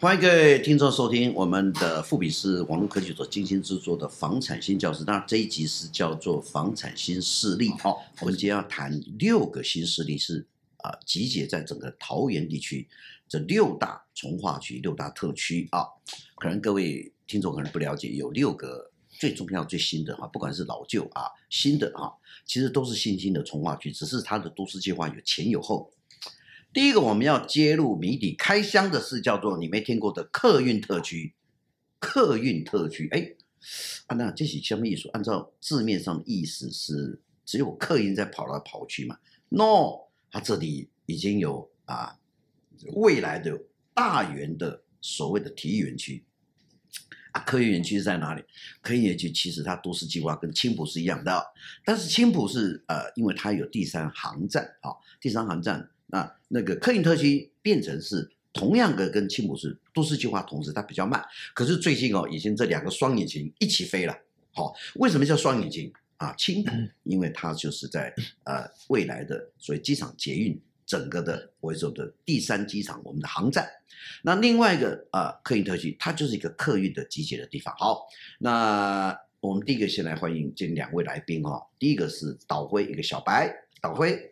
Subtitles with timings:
[0.00, 5.04] 欢迎各位听众收听我们的富比士网络科技所精心制作的房产新教室。
[5.04, 7.68] 当然这一集是叫做房产新势力。
[7.78, 10.46] 好，我们今天要谈六个新势力是
[10.78, 12.88] 啊，集结在整个桃园地区
[13.28, 15.84] 这六大从化区、六大特区啊。
[16.36, 22.08] 可能各位听众可能不了解，有六个最重要、最新的哈，不管是老旧啊、新的啊，
[22.46, 25.92] 其实都是新兴的从化区，只是它的都市计划有前有后。
[26.72, 31.34] 第一个我们要揭露谜底、开箱的是叫做你没听过的客运特区。
[31.98, 33.34] 客运特区，哎，
[34.06, 35.10] 啊，那这是什么意思？
[35.12, 39.18] 按照字面上的意思是只有客运在跑来跑去嘛
[39.50, 42.16] ？No，它这里已经有啊
[42.94, 43.60] 未来的
[43.92, 46.24] 大园的所谓的体育园区
[47.32, 47.40] 啊。
[47.42, 48.42] 客运园区是在哪里？
[48.80, 51.44] 客运园区其实它都市计划跟青埔是一样的，
[51.84, 55.90] 但是青埔是呃，因为它有第三航站啊，第三航站。
[56.10, 61.24] 啊，那个客运特区变成是同样的跟青埔是都市计划同时，它比较慢。
[61.54, 64.16] 可是最近哦，已经这两个双引擎一起飞了。
[64.52, 66.34] 好，为什么叫双引擎啊？
[66.36, 66.72] 青埔，
[67.04, 68.12] 因为它就是在
[68.44, 73.68] 呃未来的所谓机场捷运整个的我说的第三机场，我们的航站。
[74.22, 77.72] 那另外一个啊，客运特区，它就是一个客运的集结的地方。
[77.78, 78.08] 好，
[78.40, 81.64] 那我们第一个先来欢迎这两位来宾哈。
[81.78, 84.29] 第一个是导辉，一个小白，导辉。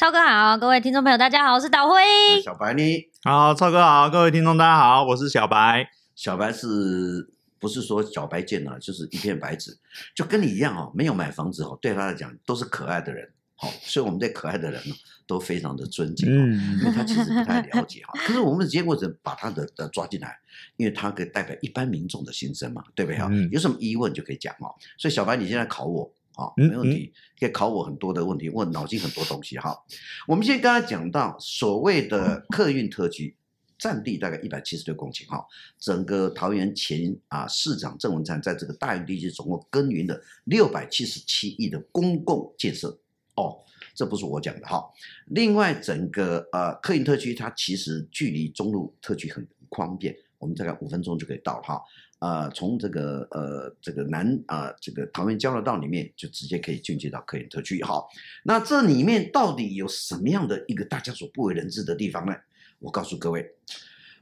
[0.00, 2.00] 超哥好，各位听众朋友，大家好，我是导辉。
[2.42, 5.90] 小白呢好，超哥好，各位听众大家好，我是小白。
[6.16, 9.76] 小白是不是说小白见了就是一片白纸，
[10.14, 14.94] 就跟你一样哦，没有买房子哦，对他来讲都是可爱的人，好，所以我们对可爱的人呢
[15.26, 20.34] 都非常的尊敬，嗯，因为他其实不太了解哈，可是我们的结果是把他的的抓进来，
[20.78, 23.28] 因为他可以代表一般民众的心声嘛，对不对哈？
[23.52, 26.10] 有什么疑问就可以讲哦，所以小白你现在考我。
[26.40, 29.58] 好，没问题，可以考我很多的问题，我脑筋很多东西。
[29.58, 29.78] 哈，
[30.26, 33.36] 我们现在刚才讲到所谓的客运特区，
[33.78, 35.26] 占地大概一百七十六公顷。
[35.26, 35.44] 哈，
[35.78, 42.98] 整个桃园前啊市长郑文灿在这个大园地区总共耕耘了六百七十七亿的公共建设。
[43.36, 43.58] 哦，
[43.94, 44.82] 这不是我讲的哈。
[45.26, 51.78] 另外，整个呃客运特区它其实距离中路特区很方便，我们大概五分钟就可以到哈。
[52.20, 57.82] 呃，从这个呃这个南啊、这个桃园交流道里面就直接可以进去到客运特区。
[57.82, 58.08] 好，
[58.44, 62.34] 那这里面到底有什么样的一个大家所不为人知的地方呢？
[62.78, 63.50] 我告诉各位，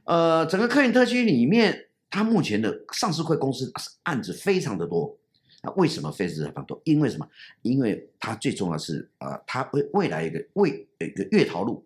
[0.05, 3.69] 呃，整个客运特区里面，它目前的上市会公司
[4.03, 5.17] 案子非常的多。
[5.61, 6.81] 那为什么非常多？
[6.85, 7.27] 因为什么？
[7.63, 11.85] 因为它最重要的是啊、呃，它未未来一个未一个月桃路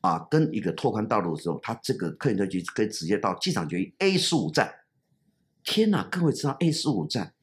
[0.00, 4.74] 啊，跟一个拓宽道路的时候，它这个客运特区可以直接到机场捷运 A 十五站。
[5.66, 7.34] 天呐，各位知道 A 十五站，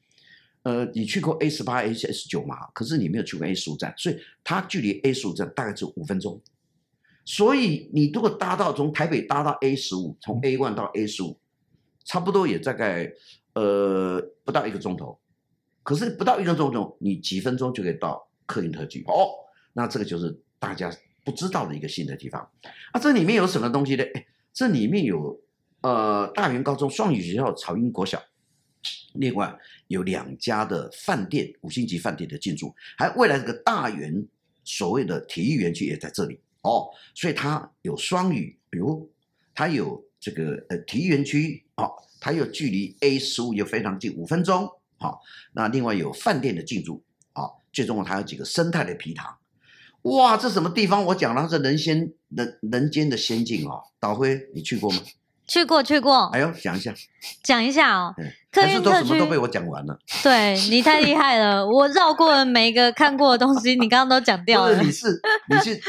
[0.62, 2.56] 呃，你去过 A 十八、A 十九吗？
[2.72, 6.40] 可是你没有去过 A 十五站，所以它距离 A 十五站大概只有五分钟。
[7.26, 11.38] 所以你如果搭到从台北搭到 A 十五，从 A one 到 A 十五，
[12.04, 13.12] 差不多也大概
[13.52, 15.18] 呃不到一个钟头。
[15.82, 19.28] 可是不到一个钟头，你几分钟就可以到客运特区哦。
[19.74, 20.90] 那这个就是大家
[21.24, 22.40] 不知道的一个新的地方。
[22.92, 24.04] 啊，这里面有什么东西呢？
[24.14, 25.43] 哎，这里面有。
[25.84, 28.18] 呃，大园高中双语学校朝英国小，
[29.16, 29.54] 另外
[29.88, 34.26] 有两家的饭店，五星级饭店的进驻，还未来这个大园
[34.64, 39.12] 所谓的体育园区也在这里哦，所以它有双语，比如
[39.54, 44.66] 它有这个呃体育园区哦，它有距离 A 十五又非常近，五分钟，
[44.96, 45.20] 好、
[45.52, 49.36] 那另外有饭店的进驻啊，最重要它有几个生态的皮塘，
[50.04, 51.04] 哇，这什么地方？
[51.04, 55.02] 我讲了，是人仙人人间的仙境、哦，导辉你去过吗？
[55.46, 56.92] 去过去过，哎呦，讲一下，
[57.42, 58.14] 讲一下哦。
[58.50, 59.98] 客运特区都什么都被我讲完了。
[60.22, 64.80] 对，你太厉害了，我绕过了每一个看过的东西， 你刚刚都讲掉了。
[64.80, 65.80] 你是你是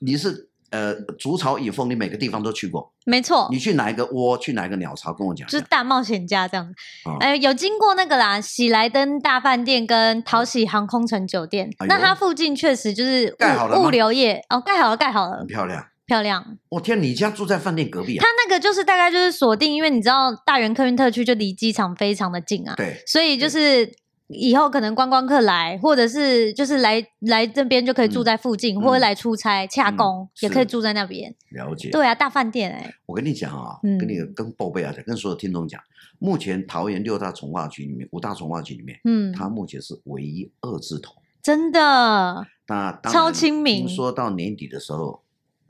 [0.00, 2.92] 你是呃，竹巢以凤，你每个地方都去过。
[3.04, 3.46] 没错。
[3.52, 4.36] 你去哪一个窝？
[4.36, 5.12] 去哪一个鸟巢？
[5.12, 5.46] 跟我讲。
[5.46, 6.74] 就是大冒险家这样子。
[7.20, 13.36] 哎、哦，有经过那个啦，喜来登大饭店跟桃喜航空城酒店，哎、那它附近确实就是
[13.76, 15.86] 物物流业哦，盖好了，盖好了，很漂亮。
[16.06, 16.58] 漂亮！
[16.68, 18.22] 我天，你家住在饭店隔壁啊？
[18.22, 22.74] 他那个就是大概就是锁定，因为你知道大园客运特区就离机场非常的近啊。
[22.76, 23.90] 对，所以就是
[24.28, 31.34] 以后可能观光客来，或者是就是来来这边就可以住在附近，嗯、或者来出差、洽公、嗯、也可以住在那边。
[31.50, 31.90] 了解。
[31.90, 32.94] 对啊，大饭店哎、欸。
[33.06, 35.80] 我跟你讲啊，跟你跟报备啊，跟所有听众讲，
[36.18, 41.14] 目前桃园六大从化区里面，五大从化区里面，嗯，它目前是唯一二字头。
[41.42, 42.46] 真的。
[42.66, 43.86] 那超亲民。
[43.86, 45.23] 听说到年底的时候。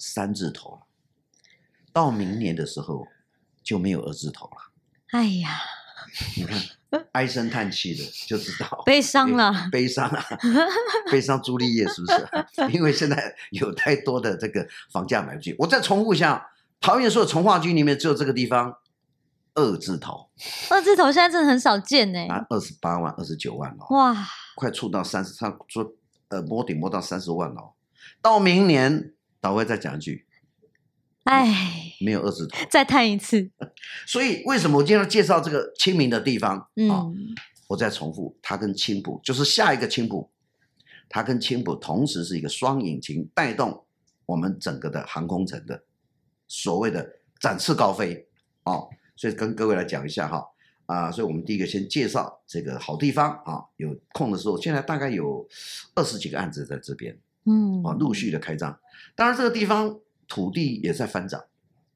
[0.06, 0.80] 三字头了，
[1.92, 3.06] 到明年的时候
[3.62, 4.72] 就没有二字头了。
[5.12, 5.60] 哎呀，
[6.36, 6.60] 你看
[7.12, 10.24] 唉声叹气的就知道悲伤了，悲伤啊，
[11.10, 12.70] 悲伤朱丽叶是不是？
[12.76, 15.56] 因为现在有太多的这个房价买不起。
[15.58, 16.50] 我再重复一下，
[16.80, 18.76] 桃园所有从化区里面只有这个地方
[19.54, 20.28] 二字头，
[20.68, 22.26] 二字头现在真的很少见呢。
[22.26, 24.14] 啊，二十八万、二十九万哦，哇，
[24.56, 25.94] 快触到三十，他说
[26.28, 27.72] 呃摸顶摸到三十万哦。
[28.20, 29.13] 到明年，
[29.44, 30.25] 导会再讲一句，
[31.25, 33.50] 哎，没有二字头，再探一次。
[34.08, 36.67] 所以为什么我今天要介绍这个清明的地方？
[36.76, 37.14] 嗯，
[37.67, 40.31] 我再重复，它跟青浦就是下一个青浦，
[41.11, 43.85] 它跟青浦同时是一个双引擎带动
[44.25, 45.85] 我们整个的航空城的
[46.49, 47.06] 所谓的
[47.38, 48.26] 展翅高飞
[48.62, 48.88] 哦。
[49.14, 50.43] 所以跟各位来讲一下哈
[50.87, 55.46] 啊，所以我们第一个先介绍这个好地方啊，有空的时候，现在大概有
[55.94, 57.14] 二十几个案子在这边，
[57.44, 58.79] 嗯啊，陆续的开张。
[59.14, 61.43] 当然这个地方土地也在翻涨，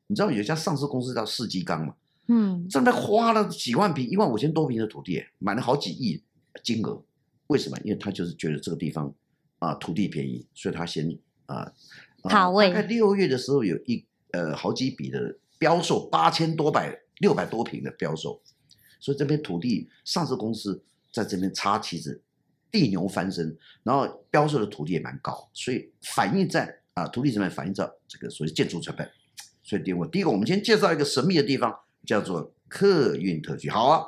[0.06, 1.95] 你知道有一家上市公司叫世纪钢嘛？
[2.29, 6.23] 嗯，正在花了几万平，一万五千多平的土地，买了好几亿
[6.62, 7.03] 金额。
[7.49, 7.79] 为什么？
[7.85, 9.12] 因为他就是觉得这个地方
[9.59, 11.73] 啊土地便宜，所以他先啊，
[12.25, 12.69] 好位。
[12.69, 17.00] 大概六月的时候有一呃好几笔的标售，八千多百。
[17.21, 18.41] 六百多平的标售，
[19.00, 22.23] 所以这边土地上市公司在这边插旗子，
[22.70, 29.09] 地牛翻身，然后标售的土地也蛮高，所以反映在啊土地成本反映在这个所谓建筑成本。
[29.62, 31.75] 所以第一，我第一个我们先介绍一个神秘的地方，
[32.06, 33.69] 叫做客运特区。
[33.69, 34.05] 好啊，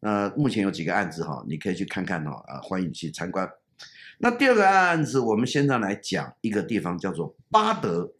[0.00, 3.48] 呃，目前有几个案子哈，你可以去看看哦，啊，欢迎你去参观。
[4.18, 8.12] 那第二个案子，我们现在来讲一个地方，叫做巴德。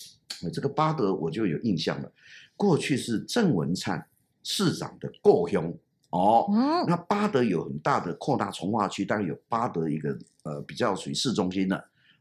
[0.53, 2.13] 这个巴德我就有印象了，
[2.57, 4.07] 过去是郑文灿。
[4.45, 5.73] 市长的故乡
[6.13, 6.47] 哦，
[6.87, 11.77] 那巴德有很大的扩大从化区，当然有巴德一个呃比较属于市中心的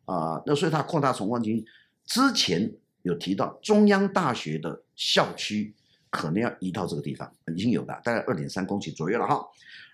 [0.05, 1.63] 啊、呃，那所以它扩大从化区
[2.05, 2.73] 之前
[3.03, 5.73] 有提到中央大学的校区
[6.09, 9.45] 可能要移到这个地方，已经有了，大概二点三公顷左右了哈。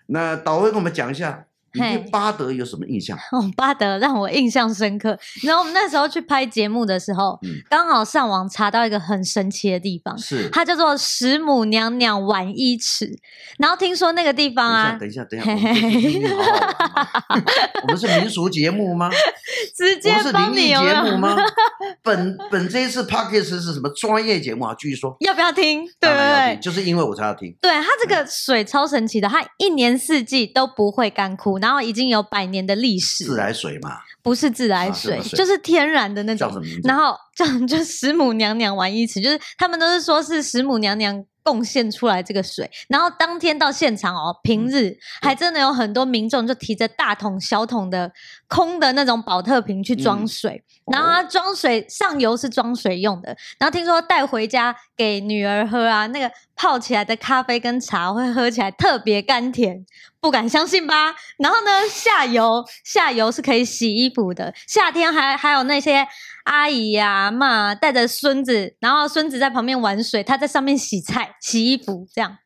[0.06, 1.44] 那导会跟我们讲一下。
[1.72, 3.16] 你对巴德有什么印象？
[3.32, 5.18] 哦，巴德让我印象深刻。
[5.42, 13.18] 然后我们那时候去拍节目的时候，嗯，刚好上网查到一个很神奇的地方，是它叫做十母娘娘玩衣池。
[13.58, 16.28] 然后听说那个地方啊，等一下，等一下，等一下，
[17.82, 19.10] 我们是民俗节目吗？
[19.76, 21.36] 直接帮你有没有节目吗？
[22.02, 24.74] 本本这一次 Podcast 是什么专业节目啊？
[24.78, 25.84] 继续说，要不要听？
[26.00, 27.54] 对对对，就是因为我才要听。
[27.60, 31.57] 对，它这个水超神奇的，它一年四季都不会干枯。
[31.60, 35.38] 然后已经有百年的历史，自来水嘛，不是自来水，啊、水。
[35.38, 36.50] 就是天然的那种。
[36.84, 42.70] 然后 叫就石母娘娘玩一池，就是他们都是说是石母娘娘贡献出来这个水。
[42.88, 48.12] 然后当天到现场哦，平日还真的有很多民众就提着大桶小桶的
[48.48, 50.62] 空的那种保特瓶去装水。
[50.84, 59.86] 嗯、然后他装水上游是装水用的，然后听说带回家给女儿喝啊，那个泡起来的咖啡跟茶会喝起来特别甘甜。
[60.20, 61.14] 不敢相信吧？
[61.38, 64.52] 然后呢，下游下游是可以洗衣服的。
[64.66, 66.04] 夏天还还有那些
[66.48, 72.38] 阿姨呀、妈带着孙子，然后孙子在旁边玩水，他在上面洗菜、洗衣服，这样。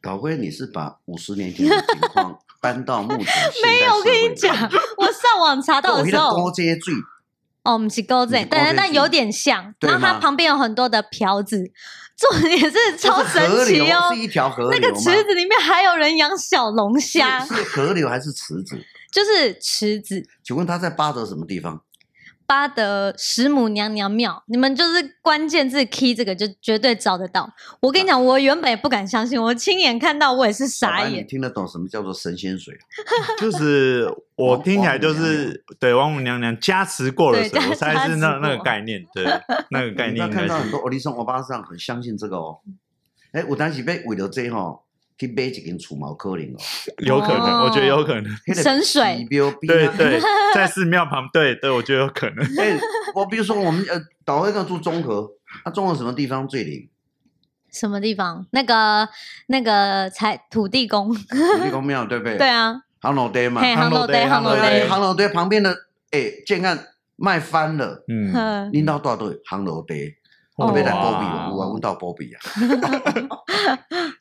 [0.00, 3.26] 导辉，你是把五十年前的情况 搬到目前？
[3.62, 4.56] 没有，我跟你讲，
[4.96, 6.30] 我上网查到的时候，
[7.64, 9.74] 哦，不是钩子，但但有点像。
[9.80, 11.70] 然后它旁边有很多的瓢子。
[12.16, 17.44] 重点是超神奇哦，是，是一条河流，那个池子里面还有人养小龙虾。
[17.44, 18.78] 是河流还是池子？
[19.10, 20.22] 就是池子。
[20.42, 21.82] 请问他在巴德什么地方？
[22.52, 27.50] 八德石母娘娘庙，你们就是关键字 key 这个就绝对找得到。
[27.80, 31.22] 我跟你讲，我原本也不敢相信，我亲眼看到我也是傻眼。
[31.22, 32.76] 你听得懂什么叫做神仙水？
[33.40, 34.06] 就是
[34.36, 39.24] 我听起来就是对王母娘娘加持过的水，我猜是那那个概念，对
[39.70, 40.28] 那个概念。
[40.30, 42.58] 看到很多欧弟桑欧巴上很相信这个哦。
[43.32, 44.78] 哎，我当时被为了这哈。
[45.18, 46.58] 去买一根除毛可能哦，
[47.06, 48.36] 有可能，我觉得有可能。
[48.54, 50.20] 神水，对对，
[50.54, 52.44] 在寺庙旁，对对，我觉得有可能。
[52.58, 52.78] 哎，
[53.14, 55.30] 我比如说我们呃，导会要住中和，
[55.64, 56.88] 那中和什么地方最灵？
[57.70, 58.46] 什么地方？
[58.50, 59.08] 那个
[59.46, 62.36] 那个才土地公， 土地公庙对不对？
[62.36, 65.72] 对啊，航楼堆嘛，航楼堆，航楼堆，航楼堆旁边的
[66.10, 66.78] 哎，建案
[67.16, 69.38] 卖翻了，嗯，领导多少对？
[69.46, 70.16] 航楼堆。
[70.56, 72.40] 我被来波比，我问到波比啊。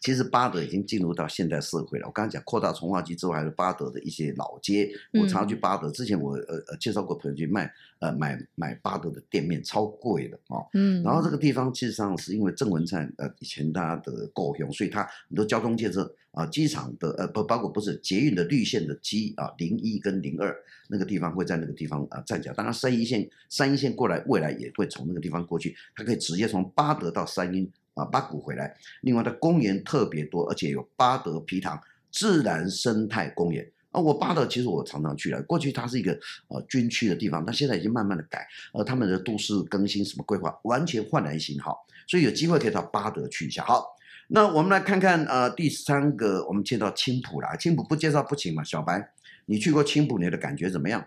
[0.01, 2.07] 其实巴德已经进入到现代社会了。
[2.07, 4.91] 我刚才讲扩大从化区之后，还有巴德的一些老街。
[5.13, 7.71] 我常去巴德，之前我呃呃介绍过朋友去卖
[8.01, 10.67] 呃买买巴德的店面，超贵的哦。
[10.74, 11.01] 嗯。
[11.03, 20.55] 然后这个地方其实上是因为郑文灿呃以前他的故乡，所以他很多交通建设啊，机场的呃不包括不是捷运的绿线的机啊零一跟零二
[20.88, 22.53] 那个地方会在那个地方啊站脚。
[22.53, 26.22] 当然三一线三一线过来，未来也会从那个地方过去，它可以。
[26.22, 31.81] 直接从巴德到三莺啊八谷回来，另外它公园特别多，而且有巴德皮塘
[32.12, 34.01] 自然生态公园啊。
[34.01, 36.12] 我巴德其实我常常去了，过去它是一个
[36.48, 41.75] 呃军区的地方，但现在已经慢慢的改，呃他们的都市更新什么规划完全焕然一新哈，
[42.07, 43.63] 所以有机会可以到巴德去一下。
[43.63, 43.86] 好，
[44.29, 48.63] 那我们来看看呃第三个，我们介绍青浦啦，青浦不介绍不行嘛。
[48.63, 49.12] 小白，
[49.45, 51.05] 你去过青浦，你的感觉怎么样？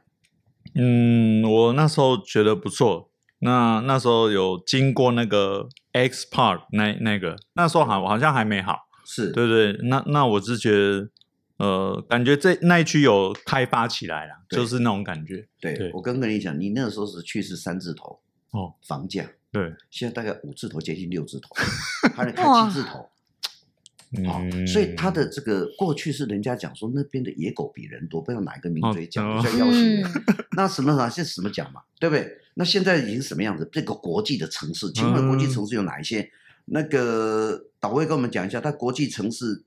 [0.75, 3.11] 嗯，我那时候觉得不错。
[3.41, 9.79] 那那时候有经过那个 X Park 那那个，那时候好好像还没好，是对对。
[9.83, 11.11] 那那我是觉得，
[11.59, 15.47] 呃，感觉这那一区有开发起来了，就是那种感觉。
[15.61, 18.19] 对，对我刚跟你讲，你那个时候是去是三字头
[18.51, 21.55] 哦，房价对，现在大概五字头接近六字头，
[22.15, 23.09] 还能开七字头。
[24.27, 30.05] 好、哦，所以他的这个过去是人家讲说那边的野狗比人多，不知道哪一个名嘴讲，叫要挟。
[30.57, 32.39] 那什么啥是什么讲嘛，对不对？
[32.55, 33.69] 那现在已经什么样子？
[33.73, 36.21] 这个国际的城市，请问国际城市有哪一些？
[36.21, 36.31] 嗯、
[36.67, 39.65] 那个导位跟我们讲一下，它国际城市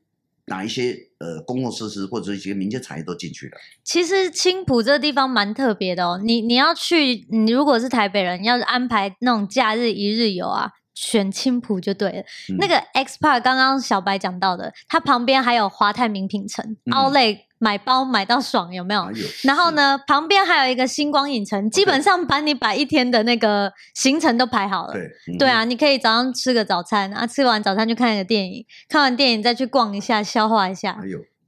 [0.47, 3.57] 哪一些呃公共设施或者一些民间产业都进去了？
[3.83, 10.71] 其实青浦这个地方蛮特别的哦，你你要去，你如果是台北人，要是安排那种假日一日游啊。
[10.99, 12.19] 选青浦就对了。
[12.49, 19.11] 嗯、那个 X Park 刚刚小白讲到的，它旁边还有华泰名品城、嗯、Outlet 买包买到爽，有没有？
[19.11, 24.93] 有然后呢，旁边还有一个星光影城，基本上把你把一天的那个行程都排好了。
[24.93, 25.01] 对，
[25.33, 30.99] 嗯、对啊，你可以早上吃个早餐，啊，吃完早餐就看一个电影，看完电影再去逛一下，消化一下，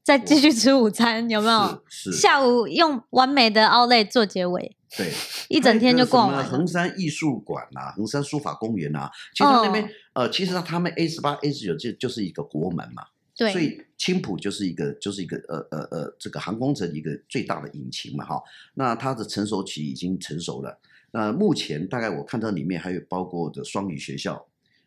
[0.04, 1.84] 再继续吃午餐，有没有？
[2.12, 4.76] 下午用完美的 Outlet 做结尾。
[4.98, 5.14] 对，
[5.50, 6.44] 一整天就逛完了。
[6.44, 9.84] 横山艺术馆啊，横山书法公园啊，其实那边、
[10.16, 13.04] 哦、呃，其实他们 A 十八、A 十九就就是一个国门嘛。
[13.40, 18.40] 对，所以青浦就是一个就是一个呃呃呃这个航空城一个最大的引擎嘛哈。
[18.74, 20.78] 那它的成熟期已经成熟了。
[21.12, 24.46] 那目前大概我看到里面还有包括的双语学校，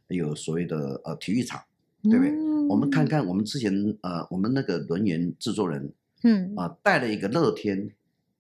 [0.09, 1.61] 还有所谓的呃体育场，
[2.03, 2.31] 对不对？
[2.31, 5.93] 嗯、我们看看我们之前呃我们那个轮圆制作人，
[6.23, 7.91] 嗯啊、呃、带了一个乐天。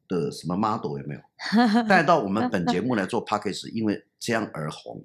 [0.09, 1.21] 的什么 model 有没有
[1.89, 5.03] 带到我们本节目来做 p a c k a g e 因为这样而红。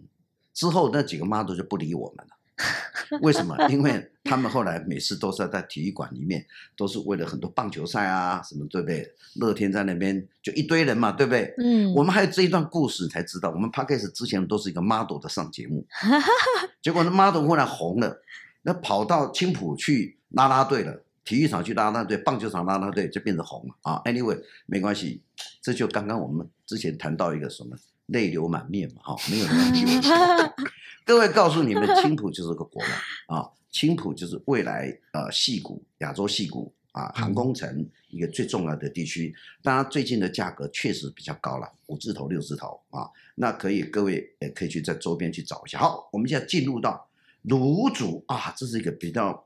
[0.53, 2.36] 之后那几个 model 就不理我们了。
[3.21, 3.55] 为什么？
[3.69, 6.45] 因为他们后来每次都是在体育馆里面，
[6.75, 9.07] 都是为了很多棒球赛啊什么，对不对？
[9.35, 11.53] 乐天在那边就一堆人嘛，对不对？
[11.59, 11.93] 嗯。
[11.93, 15.85] 我们还有这一段故事才知道，我们 Podcast 之前都是一个 model 的上节目，
[16.81, 18.21] 结果那 model 忽然红了，
[18.63, 21.03] 那跑到青浦去拉拉队了。
[21.23, 25.21] 体育场去拉拉队，棒球场拉拉队就变成红了啊！Anyway，没关系，
[25.61, 30.53] 这就刚刚我们之前谈到一个什么泪流满面嘛，哈，没有人理我。
[31.07, 32.91] 各位告诉你们，青浦就是个国门
[33.27, 39.33] 啊，青浦就是未来呃矽谷亚洲矽谷啊航空城一个最重要的地区。
[39.63, 45.79] 当然最近的价格确实比较高了，五字头六字头啊，那可以各位也可以去在周边去找一下。
[45.79, 47.07] 好，我们现在进入到
[47.43, 49.45] 芦竹啊，这是一个比较。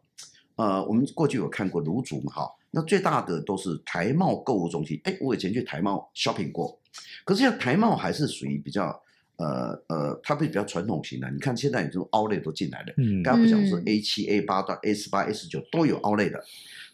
[0.56, 5.00] 呃，我们过去有看过芦竹嘛，哈，那最大的都是台贸购物中心。
[5.04, 6.80] 哎，我以前去台贸 shopping 过，
[7.24, 9.02] 可是像台贸还是属于比较，
[9.42, 11.30] 呃呃，它会比较传统型的。
[11.32, 16.44] 你看现在有这种 outlet 都进来了，嗯，刚刚不讲是 A 七、A 八到 A 十八、A 十九都有 outlet 的。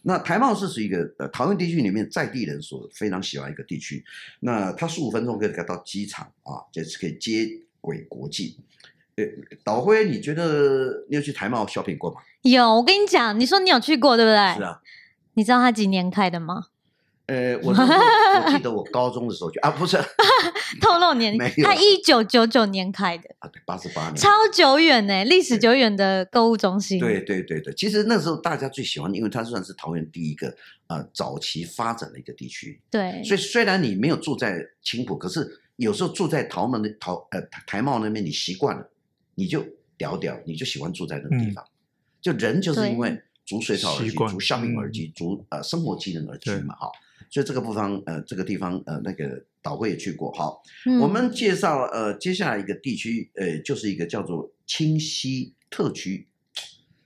[0.04, 4.04] 那台贸是属于一个呃桃园地区里面在地人所非常喜欢一个地区。
[4.40, 7.50] 那它十五分钟可以开到机场啊，就是可以接
[7.82, 8.58] 轨国际。
[9.18, 9.26] 呃，
[9.64, 12.22] 导辉，你觉得你有去台茂 shopping 过吗？
[12.44, 14.56] 有，我跟你讲，你说你有去过，对不对？
[14.56, 14.82] 是啊。
[15.34, 16.68] 你知道他几年开的吗？
[17.28, 19.98] 呃，我我记得我高中的时候就啊，不是
[20.82, 27.00] 透露年龄，他一九九九年开的啊，对，八十八年，超久远呢，历史久远的购物中心。
[27.00, 30.56] 对对对对，其实那时候大家最喜欢，因为它算是桃园第一个
[30.88, 32.82] 呃早期发展的一个地区。
[32.90, 38.90] 对，所以虽然你没有住在青浦，可是有时候住在桃门的桃呃台茂那边，你习惯了。
[39.40, 39.64] 你就
[39.98, 41.70] 屌屌，你就喜欢住在那个地方，嗯、
[42.20, 47.07] 就人就是因为逐水草而居，逐效应而居，逐呃生活机能而居嘛，哈对。
[47.30, 50.62] 所以这个地方呃，这个地方呃，那个导会也去过，好。
[50.86, 56.28] 嗯、我们介绍呃，接下来一个地区，呃，就是一个叫做清溪特区。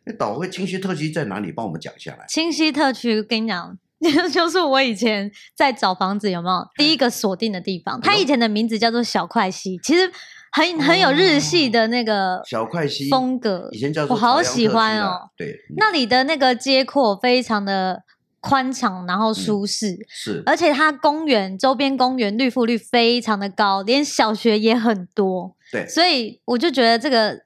[0.05, 1.51] 那导会清溪特区在哪里？
[1.51, 2.25] 帮我们讲下来。
[2.27, 3.77] 清溪特区，跟你讲，
[4.31, 7.99] 就是我以前在找房子有没有第一个锁定的地方？
[8.01, 10.11] 它以前的名字叫做小块溪，其实。
[10.53, 15.29] 很很有日系的那个小块溪风格，以前叫做我好喜欢哦。
[15.37, 18.03] 对，那里的那个街廓非常的
[18.41, 25.55] 宽敞，然后舒适，是，而且它公园周边公园绿覆率非常的高，连小学也很多。
[25.71, 27.39] 对，所以我就觉得这个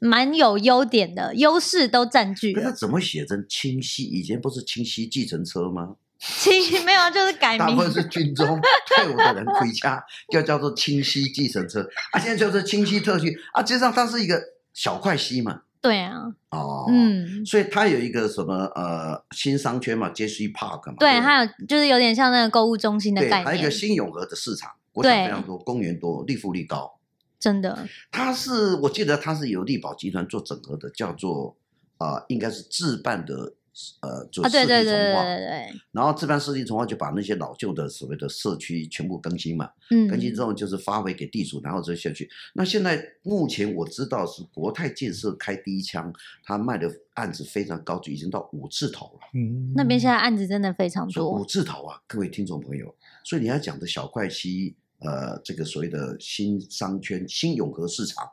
[0.00, 2.62] 蛮有优点的，优势都占据了。
[2.62, 4.04] 可是怎么写成清溪？
[4.04, 5.96] 以前不是清溪计程车吗？
[6.18, 7.58] 清溪 没有，就是改名。
[7.58, 11.80] 大部分是军中退伍的人回家，就叫做清溪计程车
[12.12, 12.20] 啊。
[12.20, 14.40] 现在就是清溪特区啊，实际上它是一个
[14.74, 15.62] 小块溪嘛。
[15.86, 16.34] 对啊。
[16.50, 16.86] 哦。
[16.88, 17.44] 嗯。
[17.46, 20.96] 所以它有一个什么呃新商圈嘛，JC Park 嘛。
[20.98, 23.44] 对，还有就是有点像那个购物中心的概念。
[23.44, 26.98] 还有一个新永和的市场，国场非常多，公园多，利富利高。
[27.38, 27.86] 真的。
[28.10, 31.56] 它是我记得它是由力宝集团做整合的，叫做
[31.98, 33.54] 啊、呃，应该是自办的。
[34.00, 42.28] 呃，做啊，对对对对对，然后自办市地重划就把那些老旧的所谓的社区全部更新嘛，嗯，更新之后就是发回给地主，然后这下去。
[42.54, 49.20] 那现在目前我知道是国泰建设开第一枪，他卖的案子非常高，就已经到五字头了。
[49.34, 52.94] 嗯，那边现在案子真的非常多，五字头啊，各位听众朋友。
[53.24, 58.26] 所以你要讲的小块溪，呃，这个所谓的新商圈、新永和市场。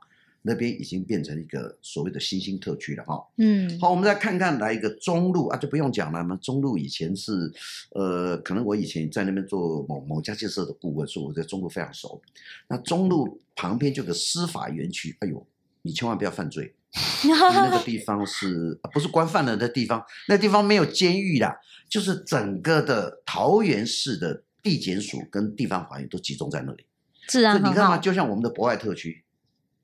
[0.46, 6.38] 那边已经变成一个所谓的新兴特区了哈，嗯，好，我们再看看来一个中路啊，就不用讲了嘛。
[6.42, 7.50] 中路以前是，
[7.92, 12.22] 呃，可能我以前在那边做某某家建设的顾问，所以我在中路非常熟。
[12.68, 15.48] 那中路旁边就有个司法园区，哎呦，
[15.82, 16.76] 你千万不要犯罪，
[17.24, 20.04] 那个地方是不是关犯人的地方？
[20.28, 21.56] 那地方没有监狱啦，
[21.88, 26.86] 就是整个的桃园市的地检署跟地方法院都集中在那里。
[27.30, 29.23] 是啊，你看嘛，就像我们的博爱特区。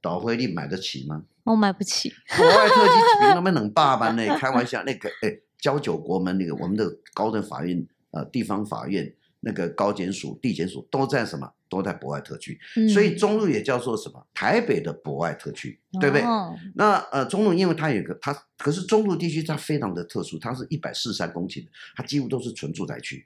[0.01, 1.23] 导辉，你买得起吗？
[1.43, 2.13] 我买不起。
[2.37, 4.23] 国外特区比那边冷霸班呢？
[4.37, 11.51] 开玩笑，那个哎，交九国门那个我们的高等法院、呃地方法院、那个高检署、地检署都在什么？
[11.67, 12.59] 都在博爱特区。
[12.77, 14.25] 嗯、所以中路也叫做什么？
[14.33, 16.25] 台北的博爱特区，对不对？
[16.25, 21.65] 哦、那呃中路，因为它有个它，可是中路地区它非常的特殊，它是一百四十三公顷，
[21.95, 23.25] 它几乎都是纯住宅区。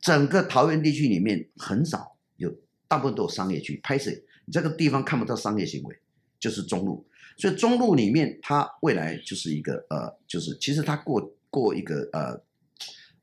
[0.00, 2.54] 整个桃园地区里面很少有，
[2.88, 3.80] 大部分都有商业区。
[3.82, 4.10] 拍摄
[4.46, 5.98] 你这个地方看不到商业行为。
[6.44, 7.02] 就是中路，
[7.38, 12.38] 所以中路里面，它未来就是一个呃，就是其实它过过一个呃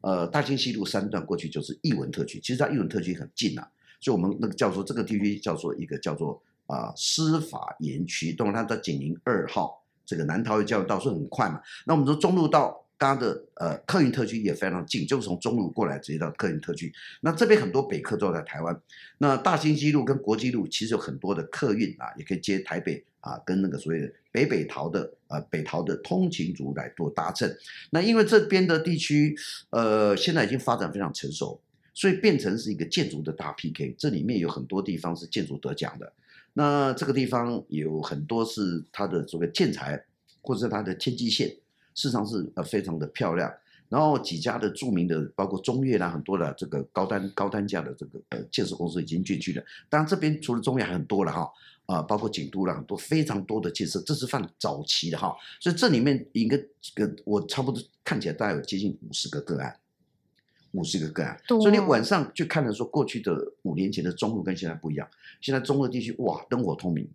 [0.02, 11.62] 呃大兴西路三段过去就是艺文特区，其实它艺文特区很近呐、啊，所以我们那个叫做这个地区叫做一个叫做啊、司法园区，当然它在紧邻二号这个南桃园交流道，所以很快嘛。
[11.86, 12.80] 那我们说中路到。
[13.02, 16.94] 它的呃客运特区也非常近，就是从中路过来直接到客运特区。
[17.22, 18.80] 那这边很多北客都在台湾。
[19.18, 27.50] 那大兴西路跟国际路其实有很多的客运啊，也可以接台北啊，跟那个所谓的北北桃的呃北桃的通勤族来做搭乘。
[27.90, 29.36] 那因为这边的地区
[29.72, 31.60] 呃现在已经发展非常成熟，
[31.94, 33.96] 所以变成是一个建筑的大 PK。
[33.98, 36.14] 这里面有很多地方是建筑得奖的。
[36.54, 40.04] 那这个地方有很多是它的这个建材，
[40.42, 41.56] 或者是它的天际线。
[41.94, 43.54] 市场是呃非常的漂亮，
[43.92, 49.62] 然后几家的著名的，包括中越啦，很多的这个高单高单价的这个呃建设公司已经进去了。
[49.90, 51.42] 当然这边除了中越还很多了哈，
[51.88, 55.36] 啊、呃，包括景都啦，很多非常多的建设，这是放早期的哈。
[55.60, 56.58] 所以这里面一个
[56.96, 59.78] 个我差不多看起来大概有接近五十个个案，
[60.72, 61.38] 五十个个案。
[61.46, 65.06] 所以你晚上去看的时候，过去的五年前的中路跟现在不一样，
[65.42, 67.06] 现在中路地区哇灯火通明，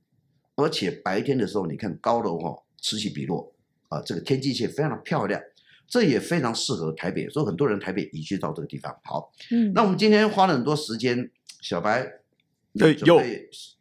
[0.56, 3.50] 而且白天的时候你看高楼哈此起彼落。
[3.88, 5.40] 啊，这个天际线非常的漂亮，
[5.88, 8.94] 这也非常适合台北，所以很多人台北移居到这个地方。
[9.04, 12.06] 好，嗯，那我们今天花了很多时间，小白，
[12.78, 13.20] 对，有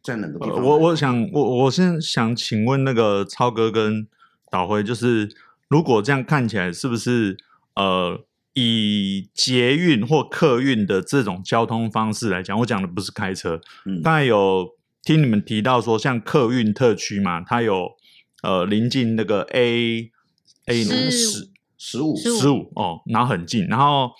[0.03, 0.63] 在哪个地方？
[0.63, 4.07] 我我想，我我先想请问那个超哥跟
[4.49, 5.29] 导辉，就是
[5.67, 7.37] 如果这样看起来，是不是
[7.75, 17.95] 呃，以捷运或客运的这种交通方式来讲，我讲的不是开车，嗯，刚才有听你们提到说，像客运特区嘛，它有。
[18.43, 20.11] 呃，临近那个 A
[20.65, 24.11] A 十十五十五哦，然后很近，然后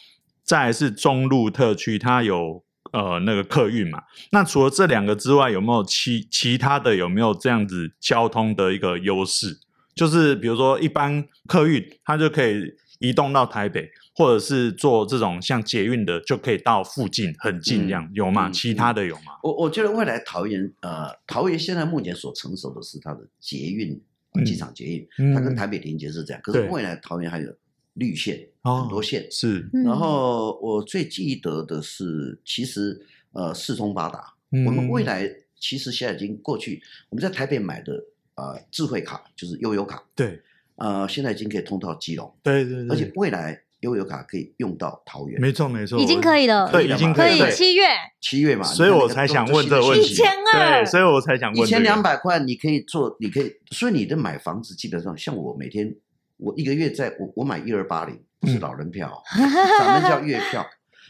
[0.43, 4.03] 再来是中路特区，它有呃那个客运嘛。
[4.31, 6.95] 那除了这两个之外，有没有其其他的？
[6.95, 9.59] 有没有这样子交通的一个优势？
[9.95, 12.61] 就是比如说一般客运，它就可以
[12.99, 18.49] 移动到台北，或者是坐这种像捷运的，就可以到附近很近这样，嗯、有吗？
[18.49, 19.33] 其他的有吗？
[19.41, 24.01] 我我觉得未来桃园呃，桃园现在目前所成熟的是它的捷运。
[24.43, 26.41] 机场捷运，嗯、它跟台北连接是这样。
[26.41, 27.55] 嗯、可是未来桃园还有
[27.93, 29.69] 绿线，哦、很多线是。
[29.71, 32.99] 然后我最记得的是，其实
[33.31, 34.33] 呃四通八达。
[34.51, 37.93] 嗯、我们未来其实现在已经过去，我们在台北买的
[38.35, 40.41] 呃智慧卡就是悠游卡，对，
[40.75, 43.61] 呃现在已经可以通到基隆，对对对，而且未来。
[43.85, 47.83] 悠游卡可以用到桃园，没错没错，已经可以了，对，已经可以，七月。
[48.19, 55.95] 七月嘛，所以我才想问这个问题，一千二，对，所以我才想问一千两百块，你可以做，你可以，所以你的买房子基本上像我每天，
[56.37, 59.21] 我一个月在我我买一二八零，不是老人票，
[59.79, 60.65] 咱们叫月票。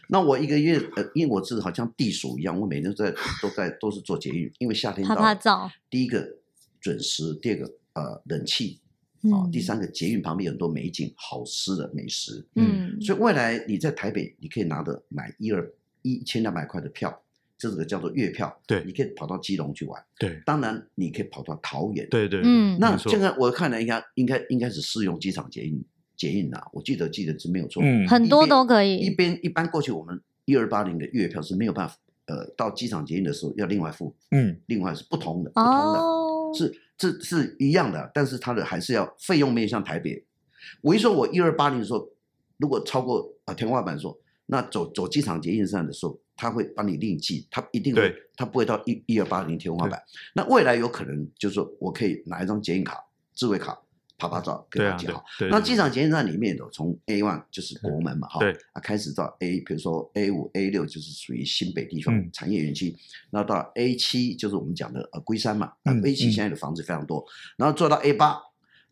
[0.10, 3.12] 那我一个月呃，因为我是好像地鼠一样，我每天在
[3.42, 6.22] 都在都是做节育，因为夏天到，趴趴走，第一个
[6.82, 8.82] 准时，第二个呃冷气。
[9.32, 12.46] 哦，第三个捷运旁边有很多美景，好吃的美食。
[12.56, 17.22] 嗯，所以未来你在台北，你可以拿着买一二一千两百块的票，
[17.58, 18.56] 这个叫做月票。
[18.68, 20.04] 对，你可以跑到基隆去玩。
[20.20, 22.08] 对，当然你可以跑到桃园。
[22.10, 25.84] 对对，嗯，那现在我看了应该应该应该是适用机场捷运
[26.16, 27.82] 捷运呐，我记得记得是没有错。
[27.84, 28.98] 嗯，很多都可以。
[28.98, 34.16] 一边一般过去我们一二八零的月票是没有办法，呃，到机场捷运的时候要另外付。
[34.32, 36.82] 嗯，另外是不同的，不同的，是。
[36.98, 40.24] 这是一样的，但是它的还是要费用没有像台北
[40.82, 42.10] 我一说我一二八零的时候，
[42.58, 50.02] 如果超过啊天花板说，那走走机场捷运站的时候，他会帮你另计，他一定会，他不会到一一二八零天花板。
[50.34, 53.04] 那未来有可能就是说我可以拿一张捷运卡、
[53.34, 53.80] 智慧卡。
[54.18, 55.24] 拍拍照，给他记好。
[55.52, 58.40] 那机场捷运站里面的，从 A one 就是国门嘛，哈，
[58.72, 62.96] 啊开始到 A，比如说 A 五、A 六就是属于新北地方产业园区，
[63.30, 67.26] 然后到 A 七就是我们讲的呃龟山嘛，那 A 七现在的房子非常多，
[67.58, 68.40] 然后做到 A 八，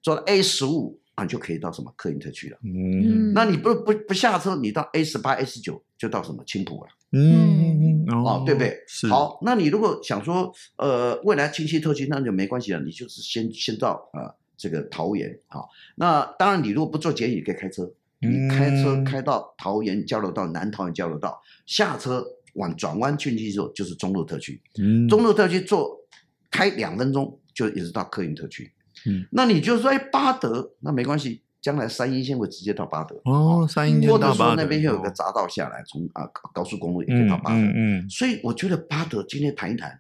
[0.02, 2.58] 做到 A 十五啊，就可以到什么客运特区了。
[2.64, 6.90] 嗯，那你不不不下车，你到 A 十八、A 十九就到什么青浦了。
[7.14, 8.78] 嗯，哦，对不对？
[9.10, 14.36] 好，那你如果想说呃未来清溪特区，那就没关系了，你就是先先到呃。
[14.56, 15.62] 这个桃园啊，
[15.96, 17.92] 那当然，你如果不坐捷运，你可以开车。
[18.26, 24.62] 你开车开到桃园交流道、南桃园交流道，下车往转弯进去之后，就是中路特区。
[24.80, 26.00] 嗯，中路特区坐
[26.50, 28.72] 开两分钟就一直到客运特区。
[29.06, 33.20] 嗯，那你就说，哎，八德那没关系，将来三一线会直接到八德。
[33.26, 37.60] 哦，三一线或者说那边又有个匝道下来，从啊高速公路也可以到八德。
[37.76, 40.00] 嗯，所以我觉得八德今天谈一谈，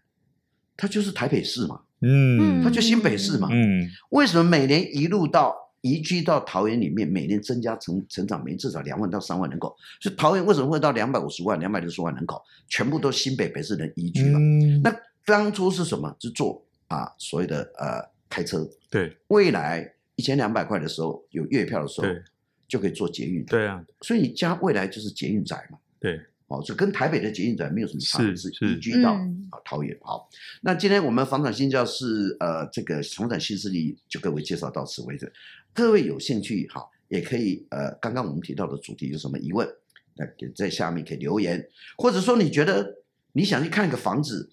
[0.77, 1.81] 它就是台北市嘛。
[2.03, 3.47] 嗯，它就新北市嘛。
[3.51, 9.75] 嗯，为什么每年一路到移居到桃园里面，每年增加成成长，每年至少两万到三万人口？
[9.99, 12.41] 所以桃园为什么会到两百五十万、两百六十万人口？
[12.67, 14.39] 全部都新北北市人移居嘛。
[14.39, 16.15] 嗯，那当初是什么？
[16.19, 18.67] 是做啊所谓的呃开车。
[18.89, 22.21] 对，未来一千两百块的时候有月票的时候，对，
[22.67, 23.43] 就可以坐捷运。
[23.45, 25.77] 对啊，所以你家未来就是捷运宅嘛。
[25.99, 26.19] 对。
[26.47, 29.97] 哦，就跟台北的捷运站没有什么差别，是移居到啊桃园。
[30.01, 30.29] 好，
[30.61, 35.31] 那今天我们房产星叫是呃这个房产新势力就各位介绍到此为止。
[35.73, 39.67] 各位有兴趣哈，也可以呃刚刚我们提到的主题有什么疑问，
[40.15, 42.97] 那在下面可以留言，或者说你觉得
[43.31, 44.51] 你想去看一个房子，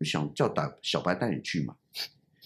[0.00, 1.76] 想叫带小白带你去嘛？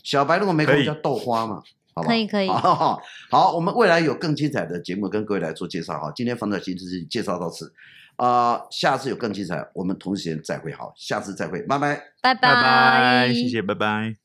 [0.03, 1.63] 小白如果没空叫豆花嘛？
[1.95, 2.09] 好不好？
[2.09, 2.49] 可以可以。
[2.49, 6.13] 好， 好，我们未来有更精彩的节目跟各位来做介绍哈。
[6.15, 7.73] 今天房产新势力介绍到此。
[8.17, 14.24] 啊、呃，下次有更精彩，我们同时间再会，好，下次再会，拜拜，拜拜，谢谢，拜拜。